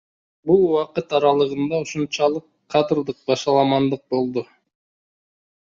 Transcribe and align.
Бул 0.51 0.61
убакыт 0.69 1.13
аралыгында 1.17 1.83
ушунчалык 1.83 2.47
кадрдык 2.77 3.21
башаламандык 3.29 4.05
болду. 4.17 4.47